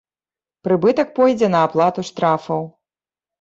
[0.67, 2.67] Прыбытак пойдзе на аплату штрафаў.